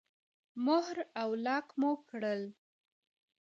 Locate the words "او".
1.21-1.29